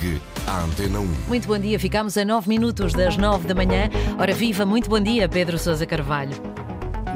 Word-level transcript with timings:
Ligue 0.00 0.20
à 0.46 0.60
Antena 0.60 1.00
1. 1.00 1.06
Muito 1.26 1.48
bom 1.48 1.58
dia, 1.58 1.78
ficamos 1.78 2.16
a 2.16 2.24
9 2.24 2.48
minutos 2.48 2.92
das 2.92 3.16
9 3.16 3.48
da 3.48 3.54
manhã. 3.54 3.90
Ora 4.16 4.32
viva, 4.32 4.64
muito 4.64 4.88
bom 4.88 5.00
dia, 5.00 5.28
Pedro 5.28 5.58
Sousa 5.58 5.84
Carvalho. 5.84 6.36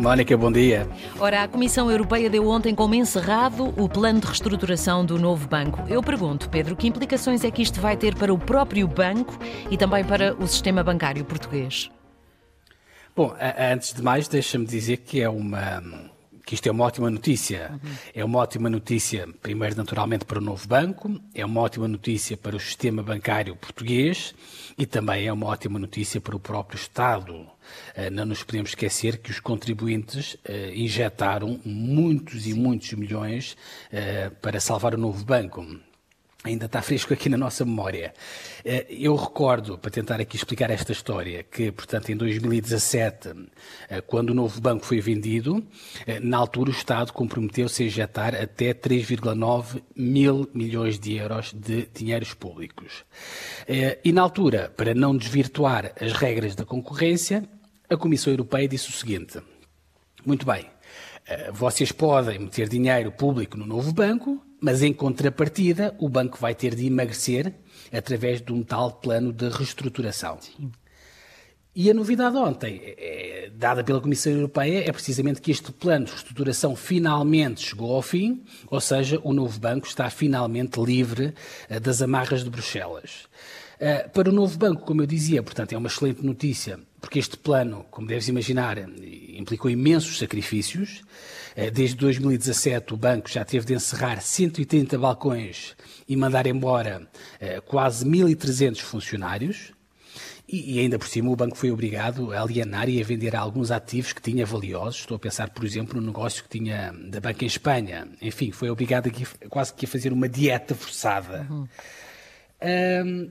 Mónica, 0.01 0.37
bom 0.37 0.51
dia. 0.51 0.89
Ora, 1.21 1.45
a 1.45 1.49
Comissão 1.49 1.89
Europeia 1.91 2.29
deu 2.29 2.49
ontem 2.49 2.75
como 2.75 2.95
encerrado 2.95 3.73
o 3.81 3.89
plano 3.89 4.21
de 4.21 4.27
reestruturação 4.27 5.05
do 5.05 5.17
novo 5.17 5.47
banco. 5.47 5.81
Eu 5.89 6.03
pergunto, 6.03 6.49
Pedro, 6.49 6.75
que 6.75 6.89
implicações 6.89 7.45
é 7.45 7.51
que 7.53 7.63
isto 7.63 7.81
vai 7.81 7.97
ter 7.97 8.17
para 8.17 8.35
o 8.35 8.39
próprio 8.39 8.89
banco 8.89 9.39
e 9.71 9.77
também 9.77 10.03
para 10.03 10.35
o 10.35 10.47
sistema 10.49 10.83
bancário 10.83 11.25
português? 11.25 11.89
Bom, 13.15 13.33
antes 13.73 13.93
de 13.93 14.03
mais, 14.03 14.27
deixa-me 14.27 14.67
dizer 14.67 14.97
que 14.99 15.21
é 15.21 15.29
uma 15.29 15.81
que 16.53 16.57
isto 16.57 16.67
é 16.67 16.71
uma 16.71 16.85
ótima 16.85 17.11
notícia. 17.11 17.71
Uhum. 17.73 17.91
É 18.15 18.23
uma 18.23 18.39
ótima 18.39 18.69
notícia, 18.69 19.27
primeiro, 19.41 19.75
naturalmente, 19.75 20.27
para 20.27 20.37
o 20.39 20.41
novo 20.43 20.69
banco, 20.69 21.19
é 21.35 21.47
uma 21.47 21.63
ótima 21.63 21.89
notícia 21.89 22.37
para 22.37 22.55
o 22.55 22.61
sistema 22.61 23.03
bancário 23.03 23.57
português 23.57 24.35
e 24.77 24.85
também 24.85 25.27
é 25.27 25.33
uma 25.33 25.47
ótima 25.47 25.79
notícia 25.79 26.21
para 26.21 26.37
o 26.37 26.39
próprio 26.39 26.77
Estado. 26.77 27.47
Eh, 27.95 28.11
não 28.11 28.27
nos 28.27 28.43
podemos 28.43 28.73
esquecer 28.73 29.17
que 29.17 29.31
os 29.31 29.41
contribuintes 29.41 30.37
eh, 30.45 30.75
injetaram 30.75 31.59
muitos 31.65 32.47
e 32.47 32.53
muitos 32.53 32.93
milhões 32.93 33.57
eh, 33.91 34.31
para 34.43 34.61
salvar 34.61 34.95
o 34.95 34.99
novo 34.99 35.25
banco 35.25 35.65
ainda 36.45 36.67
está 36.67 36.83
fresco 36.83 37.13
aqui 37.15 37.29
na 37.29 37.37
nossa 37.37 37.65
memória. 37.65 38.13
Eh, 38.65 38.87
eu 38.91 39.15
recordo, 39.15 39.79
para 39.79 39.91
tentar 39.91 40.21
aqui 40.21 40.37
explicar 40.37 40.71
esta 40.71 40.93
história, 40.93 41.43
que, 41.45 41.71
portanto, 41.71 42.11
em 42.11 42.17
2017, 42.17 43.33
eh, 43.89 44.01
quando 44.01 44.31
o 44.31 44.35
novo 44.35 44.61
banco 44.61 44.85
foi 44.85 45.01
vendido, 45.01 45.65
eh, 46.07 46.19
na 46.19 46.37
altura 46.37 46.71
o 46.71 46.73
Estado 46.73 47.13
comprometeu-se 47.13 47.83
a 47.83 47.87
injetar 47.87 48.35
até 48.35 48.75
3,9 48.75 49.83
mil 49.95 50.49
milhões 50.53 50.99
de 50.99 51.17
euros 51.17 51.53
de 51.53 51.89
dinheiros 51.95 52.35
públicos. 52.35 53.05
E 54.05 54.13
na 54.13 54.23
altura, 54.23 54.73
para 54.77 54.95
não 54.95 55.17
desvirtuar 55.17 55.93
as 56.01 56.13
regras 56.13 56.55
da 56.55 56.65
concorrência, 56.65 57.49
a 57.89 57.97
Comissão 57.97 58.33
Europeia 58.33 58.67
disse 58.67 58.89
o 58.89 58.93
seguinte: 58.93 59.39
muito 60.25 60.47
bem, 60.47 60.67
vocês 61.53 61.93
podem 61.93 62.39
meter 62.39 62.69
dinheiro 62.69 63.13
público 63.13 63.57
no 63.57 63.67
novo 63.67 63.93
banco, 63.93 64.45
mas 64.61 64.83
em 64.83 64.93
contrapartida, 64.93 65.95
o 65.99 66.09
banco 66.09 66.39
vai 66.39 66.55
ter 66.55 66.75
de 66.75 66.87
emagrecer 66.87 67.53
através 67.93 68.41
de 68.41 68.53
um 68.53 68.63
tal 68.63 68.93
plano 68.93 69.33
de 69.33 69.49
reestruturação. 69.49 70.39
Sim. 70.41 70.71
E 71.75 71.91
a 71.91 71.95
novidade 71.95 72.37
ontem, 72.37 72.83
é, 72.85 73.51
dada 73.55 73.83
pela 73.83 74.01
Comissão 74.01 74.31
Europeia, 74.31 74.87
é 74.87 74.93
precisamente 74.93 75.41
que 75.41 75.51
este 75.51 75.73
plano 75.73 76.05
de 76.05 76.13
reestruturação 76.13 76.77
finalmente 76.77 77.63
chegou 77.63 77.95
ao 77.95 78.03
fim, 78.03 78.45
ou 78.67 78.79
seja, 78.81 79.19
o 79.25 79.33
novo 79.33 79.59
banco 79.59 79.87
está 79.87 80.11
finalmente 80.11 80.79
livre 80.79 81.35
das 81.81 82.03
amarras 82.03 82.45
de 82.45 82.51
Bruxelas. 82.51 83.27
Para 84.13 84.29
o 84.29 84.33
novo 84.33 84.57
banco, 84.59 84.85
como 84.85 85.03
eu 85.03 85.07
dizia, 85.07 85.43
portanto, 85.43 85.73
é 85.73 85.79
uma 85.79 85.89
excelente 85.89 86.25
notícia, 86.25 86.79
porque 87.01 87.19
este 87.19 87.37
plano, 87.37 87.85
como 87.91 88.07
deves 88.07 88.29
imaginar, 88.29 88.77
implicou 89.39 89.71
imensos 89.71 90.19
sacrifícios. 90.19 91.03
Eh, 91.55 91.71
desde 91.71 91.97
2017, 91.97 92.95
o 92.95 92.97
banco 92.97 93.31
já 93.31 93.45
teve 93.45 93.67
de 93.67 93.75
encerrar 93.75 94.21
130 94.21 94.99
balcões 94.99 95.77
e 96.09 96.17
mandar 96.17 96.47
embora 96.47 97.07
eh, 97.41 97.61
quase 97.61 98.05
1.300 98.05 98.81
funcionários. 98.81 99.73
E, 100.49 100.79
ainda 100.81 100.99
por 100.99 101.09
cima 101.09 101.31
o 101.31 101.37
banco 101.37 101.57
foi 101.57 101.71
obrigado 101.71 102.31
a 102.33 102.43
alienar 102.43 102.87
e 102.87 103.01
a 103.01 103.05
vender 103.05 103.35
alguns 103.35 103.71
ativos 103.71 104.13
que 104.13 104.21
tinha 104.21 104.45
valiosos. 104.45 105.01
Estou 105.01 105.17
a 105.17 105.19
pensar, 105.19 105.49
por 105.49 105.65
exemplo, 105.65 105.99
no 105.99 106.09
negócio 106.09 106.43
que 106.43 106.59
tinha 106.59 106.93
da 106.93 107.21
banca 107.21 107.45
em 107.45 107.47
Espanha. 107.47 108.07
Enfim, 108.21 108.51
foi 108.51 108.69
obrigado 108.69 109.09
a, 109.09 109.49
quase 109.49 109.73
que 109.73 109.87
a 109.87 109.89
fazer 109.89 110.13
uma 110.13 110.29
dieta 110.29 110.75
forçada. 110.75 111.47
Uhum. 111.49 111.69
Um, 112.63 113.31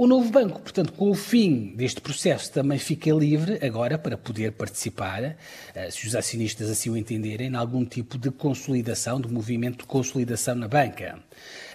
o 0.00 0.06
novo 0.06 0.30
banco, 0.30 0.60
portanto, 0.60 0.92
com 0.92 1.10
o 1.10 1.14
fim 1.14 1.74
deste 1.74 2.00
processo, 2.00 2.52
também 2.52 2.78
fica 2.78 3.10
livre 3.10 3.58
agora 3.66 3.98
para 3.98 4.16
poder 4.16 4.52
participar, 4.52 5.36
eh, 5.74 5.90
se 5.90 6.06
os 6.06 6.14
acionistas 6.14 6.70
assim 6.70 6.88
o 6.88 6.96
entenderem, 6.96 7.48
em 7.48 7.56
algum 7.56 7.84
tipo 7.84 8.16
de 8.16 8.30
consolidação, 8.30 9.20
de 9.20 9.26
movimento 9.26 9.78
de 9.78 9.86
consolidação 9.86 10.54
na 10.54 10.68
banca. 10.68 11.18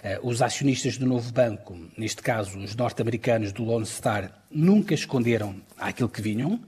Eh, 0.02 0.18
os 0.22 0.40
acionistas 0.40 0.96
do 0.96 1.04
novo 1.04 1.30
banco, 1.34 1.78
neste 1.98 2.22
caso 2.22 2.58
os 2.58 2.74
norte-americanos 2.74 3.52
do 3.52 3.62
Lone 3.62 3.84
Star, 3.84 4.32
nunca 4.50 4.94
esconderam 4.94 5.56
aquilo 5.76 6.08
que 6.08 6.22
vinham. 6.22 6.58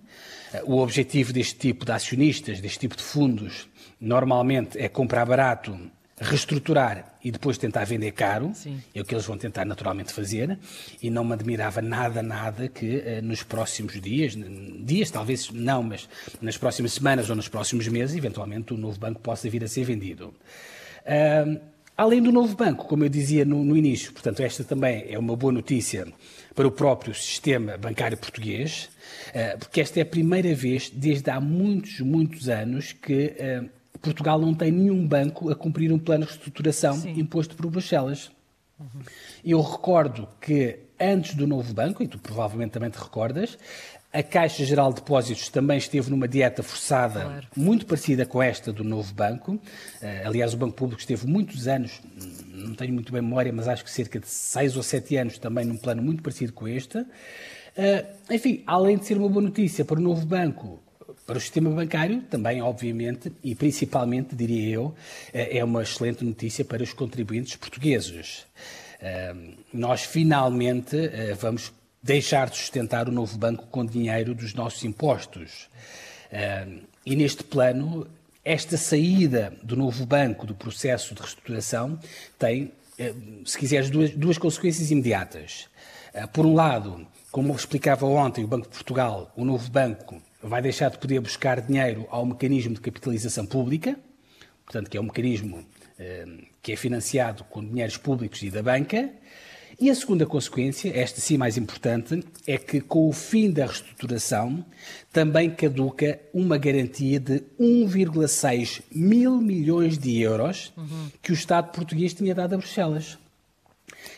Eh, 0.53 0.63
o 0.67 0.77
objetivo 0.77 1.33
deste 1.33 1.57
tipo 1.57 1.87
de 1.87 1.93
acionistas, 1.93 2.61
deste 2.61 2.81
tipo 2.81 2.95
de 2.99 3.03
fundos, 3.03 3.67
normalmente 3.99 4.79
é 4.79 4.91
comprar 4.91 5.25
barato 5.25 5.75
reestruturar 6.19 7.17
e 7.23 7.31
depois 7.31 7.59
tentar 7.59 7.85
vender 7.85 8.13
caro, 8.13 8.53
Sim. 8.55 8.81
é 8.95 9.01
o 9.01 9.05
que 9.05 9.15
eles 9.15 9.27
vão 9.27 9.37
tentar 9.37 9.65
naturalmente 9.65 10.13
fazer, 10.13 10.59
e 11.03 11.11
não 11.11 11.25
me 11.25 11.35
admirava 11.35 11.83
nada, 11.83 12.23
nada 12.23 12.69
que 12.69 12.99
uh, 12.99 13.23
nos 13.23 13.43
próximos 13.43 14.01
dias, 14.01 14.35
dias 14.81 15.11
talvez 15.11 15.51
não, 15.51 15.83
mas 15.83 16.09
nas 16.41 16.57
próximas 16.57 16.95
semanas 16.95 17.29
ou 17.29 17.37
nos 17.37 17.49
próximos 17.49 17.87
meses, 17.89 18.17
eventualmente 18.17 18.73
o 18.73 18.77
novo 18.77 18.99
banco 18.99 19.21
possa 19.21 19.51
vir 19.51 19.63
a 19.63 19.69
ser 19.69 19.85
vendido. 19.85 20.33
Uh, 21.05 21.61
além 21.97 22.23
do 22.23 22.33
novo 22.33 22.57
banco, 22.57 22.87
como 22.87 23.05
eu 23.05 23.11
dizia 23.11 23.45
no, 23.45 23.63
no 23.63 23.77
início, 23.77 24.11
portanto, 24.13 24.41
esta 24.41 24.65
também 24.65 25.05
é 25.11 25.19
uma 25.19 25.37
boa 25.37 25.53
notícia 25.53 26.07
para 26.55 26.67
o 26.67 26.71
próprio 26.71 27.15
sistema 27.15 27.77
bancário 27.77 28.17
português, 28.17 28.89
uh, 29.29 29.59
porque 29.59 29.83
esta 29.83 29.99
é 29.99 30.03
a 30.03 30.07
primeira 30.07 30.55
vez 30.55 30.89
desde 30.89 31.29
há 31.31 31.39
muitos, 31.43 32.01
muitos 32.01 32.49
anos 32.49 32.93
que 32.93 33.35
Portugal 33.99 34.39
não 34.39 34.55
tem 34.55 34.71
nenhum 34.71 35.07
banco 35.07 35.51
a 35.51 35.55
cumprir 35.55 35.93
um 35.93 35.99
plano 35.99 36.25
de 36.25 36.31
reestruturação 36.31 36.95
Sim. 36.95 37.19
imposto 37.19 37.57
por 37.57 37.71
Bruxelas. 37.71 38.31
Uhum. 38.79 39.01
Eu 39.45 39.61
recordo 39.61 40.29
que 40.41 40.81
antes 41.01 41.35
do 41.35 41.47
novo 41.47 41.73
banco, 41.73 42.03
e 42.03 42.09
tu 42.09 42.19
provavelmente 42.19 42.73
também 42.73 42.91
te 42.91 42.99
recordas, 42.99 43.59
a 44.13 44.23
Caixa 44.23 44.65
Geral 44.65 44.91
de 44.91 44.97
Depósitos 44.97 45.49
também 45.51 45.77
esteve 45.77 46.11
numa 46.11 46.27
dieta 46.27 46.63
forçada 46.63 47.21
claro. 47.21 47.47
muito 47.55 47.85
parecida 47.85 48.25
com 48.25 48.43
esta 48.43 48.73
do 48.73 48.83
novo 48.83 49.13
banco. 49.13 49.53
Uh, 49.55 49.61
aliás, 50.25 50.55
o 50.55 50.57
Banco 50.57 50.75
Público 50.75 51.01
esteve 51.01 51.27
muitos 51.27 51.69
anos, 51.69 52.01
não 52.51 52.75
tenho 52.75 52.95
muito 52.95 53.13
bem 53.13 53.21
memória, 53.21 53.53
mas 53.53 53.69
acho 53.69 53.85
que 53.85 53.91
cerca 53.91 54.19
de 54.19 54.27
seis 54.27 54.75
ou 54.77 54.83
sete 54.83 55.17
anos 55.17 55.39
também 55.39 55.67
num 55.67 55.77
plano 55.77 56.03
muito 56.03 56.23
parecido 56.23 56.53
com 56.55 56.67
este. 56.67 56.99
Uh, 56.99 57.07
enfim, 58.31 58.63
além 58.67 58.97
de 58.97 59.05
ser 59.05 59.19
uma 59.19 59.29
boa 59.29 59.43
notícia 59.43 59.85
para 59.85 59.99
o 59.99 60.03
novo 60.03 60.25
banco, 60.25 60.81
para 61.27 61.39
o 61.39 61.41
sistema 61.41 61.71
bancário, 61.71 62.23
também, 62.23 62.63
obviamente, 62.63 63.33
e 63.43 63.55
principalmente, 63.55 64.37
diria 64.37 64.77
eu, 64.77 64.95
eh, 65.35 65.59
é 65.59 65.65
uma 65.65 65.83
excelente 65.83 66.25
notícia 66.25 66.65
para 66.65 66.83
os 66.83 66.93
contribuintes 66.93 67.57
portugueses. 67.57 68.47
Nós 69.73 70.03
finalmente 70.03 70.97
eh, 70.97 71.35
vamos 71.35 71.73
deixar 72.03 72.49
de 72.49 72.57
sustentar 72.57 73.09
o 73.09 73.13
novo 73.13 73.37
banco 73.37 73.67
com 73.67 73.85
dinheiro 73.85 74.35
dos 74.35 74.55
nossos 74.55 74.85
impostos. 74.85 75.69
E 77.05 77.15
neste 77.15 77.45
plano, 77.45 78.07
esta 78.45 78.77
saída 78.77 79.53
do 79.63 79.77
novo 79.77 80.07
banco 80.07 80.47
do 80.47 80.55
processo 80.55 81.15
de 81.15 81.21
reestruturação 81.21 81.99
tem, 82.39 82.73
eh, 82.99 83.13
se 83.45 83.59
quiseres, 83.59 83.91
duas, 83.91 84.11
duas 84.13 84.39
consequências 84.39 84.91
imediatas. 84.91 85.69
Por 86.33 86.47
um 86.47 86.55
lado, 86.55 87.07
como 87.31 87.55
explicava 87.55 88.07
ontem, 88.07 88.45
o 88.45 88.49
Banco 88.49 88.69
de 88.69 88.73
Portugal, 88.73 89.31
o 89.37 89.45
novo 89.45 89.71
banco, 89.71 90.23
vai 90.47 90.63
deixar 90.63 90.91
de 90.91 90.99
poder 90.99 91.21
buscar 91.21 91.61
dinheiro 91.61 92.07
ao 92.11 92.25
mecanismo 92.25 92.75
de 92.75 92.81
capitalização 92.81 93.45
pública, 93.45 93.99
portanto, 94.65 94.89
que 94.89 94.97
é 94.97 95.01
um 95.01 95.05
mecanismo 95.05 95.65
eh, 95.99 96.27
que 96.63 96.73
é 96.73 96.77
financiado 96.77 97.45
com 97.45 97.65
dinheiros 97.65 97.97
públicos 97.97 98.43
e 98.43 98.51
da 98.51 98.63
banca. 98.63 99.11
E 99.79 99.91
a 99.91 99.95
segunda 99.95 100.25
consequência, 100.25 100.91
esta 100.99 101.21
sim 101.21 101.37
mais 101.37 101.59
importante, 101.59 102.23
é 102.47 102.57
que 102.57 102.81
com 102.81 103.09
o 103.09 103.13
fim 103.13 103.51
da 103.51 103.67
reestruturação 103.67 104.65
também 105.13 105.51
caduca 105.51 106.19
uma 106.33 106.57
garantia 106.57 107.21
de 107.21 107.43
1,6 107.61 108.83
mil 108.91 109.39
milhões 109.39 109.99
de 109.99 110.19
euros 110.21 110.73
uhum. 110.77 111.11
que 111.23 111.31
o 111.31 111.35
Estado 111.35 111.73
português 111.73 112.15
tinha 112.15 112.35
dado 112.35 112.55
a 112.55 112.57
Bruxelas. 112.57 113.19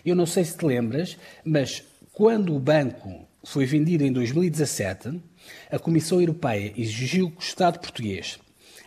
Eu 0.07 0.15
não 0.15 0.27
sei 0.27 0.45
se 0.45 0.57
te 0.57 0.65
lembras, 0.65 1.19
mas 1.45 1.83
quando 2.13 2.55
o 2.55 2.61
banco 2.61 3.28
foi 3.49 3.65
vendido 3.65 4.05
em 4.05 4.13
2017, 4.13 5.23
a 5.71 5.79
Comissão 5.79 6.21
Europeia 6.21 6.71
exigiu 6.77 7.31
que 7.31 7.39
o 7.39 7.41
Estado 7.41 7.79
português, 7.79 8.39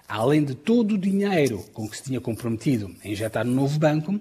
além 0.07 0.43
de 0.43 0.53
todo 0.53 0.93
o 0.93 0.97
dinheiro 0.99 1.65
com 1.73 1.89
que 1.89 1.97
se 1.97 2.03
tinha 2.03 2.21
comprometido 2.21 2.95
a 3.03 3.07
injetar 3.07 3.43
no 3.43 3.53
novo 3.53 3.79
banco, 3.79 4.19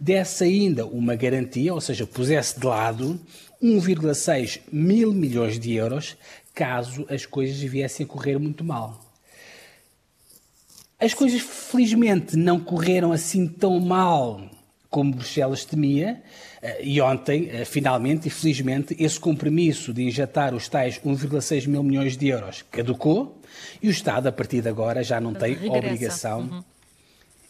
desse 0.00 0.44
ainda 0.44 0.86
uma 0.86 1.14
garantia, 1.14 1.74
ou 1.74 1.80
seja, 1.80 2.06
pusesse 2.06 2.58
de 2.58 2.66
lado 2.66 3.20
1,6 3.62 4.60
mil 4.72 5.12
milhões 5.12 5.58
de 5.58 5.74
euros 5.74 6.16
caso 6.54 7.04
as 7.10 7.26
coisas 7.26 7.58
viessem 7.58 8.04
a 8.04 8.08
correr 8.08 8.38
muito 8.38 8.64
mal. 8.64 8.98
As 10.98 11.12
coisas, 11.12 11.42
felizmente, 11.42 12.34
não 12.34 12.58
correram 12.58 13.12
assim 13.12 13.46
tão 13.46 13.78
mal 13.78 14.40
como 14.92 15.10
Bruxelas 15.10 15.64
temia, 15.64 16.22
eh, 16.60 16.80
e 16.84 17.00
ontem, 17.00 17.48
eh, 17.50 17.64
finalmente 17.64 18.28
e 18.28 18.30
felizmente, 18.30 18.94
esse 18.98 19.18
compromisso 19.18 19.90
de 19.90 20.02
injetar 20.02 20.54
os 20.54 20.68
tais 20.68 21.00
1,6 21.02 21.66
mil 21.66 21.82
milhões 21.82 22.14
de 22.14 22.28
euros 22.28 22.62
caducou 22.70 23.40
e 23.82 23.88
o 23.88 23.90
Estado, 23.90 24.28
a 24.28 24.32
partir 24.32 24.60
de 24.60 24.68
agora, 24.68 25.02
já 25.02 25.18
não 25.18 25.32
tem 25.32 25.54
Regressa. 25.54 25.78
obrigação. 25.78 26.40
Uhum. 26.40 26.64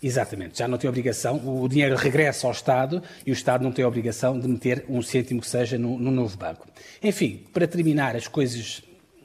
Exatamente, 0.01 0.59
já 0.59 0.69
não 0.69 0.79
tem 0.79 0.89
obrigação, 0.89 1.37
o 1.45 1.69
dinheiro 1.69 1.97
regressa 1.97 2.47
ao 2.47 2.53
Estado 2.53 3.03
e 3.27 3.31
o 3.31 3.35
Estado 3.35 3.63
não 3.65 3.73
tem 3.73 3.85
obrigação 3.85 4.39
de 4.39 4.47
meter 4.47 4.85
um 4.89 5.03
cêntimo 5.03 5.41
que 5.41 5.49
seja 5.49 5.77
no, 5.77 5.99
no 5.99 6.11
novo 6.13 6.37
banco. 6.37 6.67
Enfim, 7.03 7.41
para 7.53 7.67
terminar, 7.67 8.15
as 8.15 8.29
coisas 8.29 8.83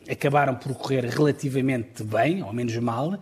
acabaram 0.09 0.55
por 0.55 0.73
correr 0.75 1.05
relativamente 1.05 2.03
bem, 2.03 2.43
ou 2.43 2.53
menos 2.53 2.75
mal, 2.77 3.19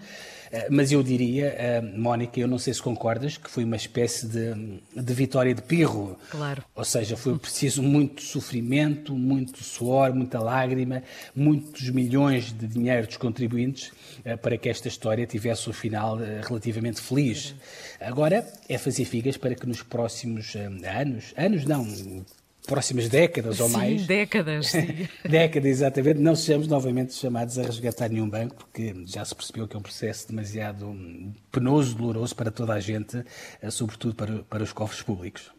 eh, 0.51 0.67
mas 0.69 0.91
eu 0.91 1.03
diria, 1.03 1.47
eh, 1.57 1.81
Mónica, 1.81 2.39
eu 2.39 2.47
não 2.47 2.57
sei 2.57 2.73
se 2.73 2.81
concordas, 2.81 3.37
que 3.37 3.49
foi 3.49 3.63
uma 3.63 3.75
espécie 3.75 4.25
de, 4.27 4.79
de 4.95 5.13
vitória 5.13 5.53
de 5.53 5.61
pirro. 5.61 6.17
Claro. 6.29 6.63
Ou 6.73 6.85
seja, 6.85 7.17
foi 7.17 7.37
preciso 7.37 7.83
muito 7.83 8.21
sofrimento, 8.21 9.13
muito 9.13 9.63
suor, 9.63 10.13
muita 10.13 10.39
lágrima, 10.39 11.03
muitos 11.35 11.89
milhões 11.89 12.53
de 12.53 12.67
dinheiro 12.67 13.05
dos 13.07 13.17
contribuintes 13.17 13.91
eh, 14.23 14.37
para 14.37 14.57
que 14.57 14.69
esta 14.69 14.87
história 14.87 15.25
tivesse 15.27 15.69
um 15.69 15.73
final 15.73 16.17
relativamente 16.47 17.01
feliz. 17.01 17.53
Agora 17.99 18.47
é 18.69 18.77
fazer 18.77 19.05
figas 19.05 19.35
para 19.35 19.55
que 19.55 19.67
nos 19.67 19.83
próximos 19.83 20.55
anos, 20.55 21.33
anos 21.35 21.65
não, 21.65 21.85
próximas 22.65 23.09
décadas 23.09 23.57
sim, 23.57 23.63
ou 23.63 23.69
mais. 23.69 24.05
décadas. 24.05 24.67
Sim. 24.67 25.07
décadas, 25.27 25.69
exatamente. 25.69 26.19
Não 26.19 26.35
sejamos 26.35 26.67
novamente 26.67 27.13
chamados 27.13 27.57
a 27.57 27.63
resgatar 27.63 28.09
nenhum 28.09 28.29
banco, 28.29 28.55
porque 28.55 28.93
já 29.05 29.23
se 29.23 29.35
percebeu 29.35 29.67
que 29.67 29.75
é 29.75 29.79
um 29.79 29.83
processo 29.83 30.27
demasiado 30.29 30.95
penoso, 31.51 31.95
doloroso 31.95 32.35
para 32.35 32.51
toda 32.51 32.73
a 32.73 32.79
gente, 32.79 33.23
eh, 33.61 33.69
sobretudo 33.69 34.15
para, 34.15 34.43
para 34.43 34.63
os 34.63 34.73
cofres 34.73 35.01
públicos. 35.01 35.54